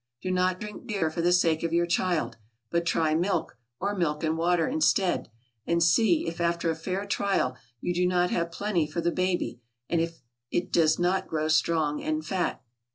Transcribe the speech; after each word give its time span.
Do 0.23 0.31
not 0.31 0.59
drink 0.59 0.87
beer 0.87 1.11
for 1.11 1.21
the 1.21 1.31
sake 1.31 1.61
of 1.61 1.71
your 1.73 1.85
child, 1.85 2.37
but 2.71 2.87
try 2.87 3.13
milk, 3.13 3.59
or 3.79 3.95
milk 3.95 4.23
and 4.23 4.35
water 4.35 4.67
instead, 4.67 5.29
and 5.67 5.83
see 5.83 6.25
if 6.27 6.41
after 6.41 6.71
a 6.71 6.75
fair 6.75 7.05
trial 7.05 7.55
you 7.81 7.93
do 7.93 8.07
not 8.07 8.31
have 8.31 8.51
plenty 8.51 8.87
for 8.87 8.99
the 9.01 9.11
baby, 9.11 9.61
and 9.87 10.01
if 10.01 10.23
it 10.49 10.71
does 10.71 10.97
not 10.97 11.27
grow 11.27 11.47
strong 11.49 12.01
and 12.01 12.25
fat. 12.25 12.63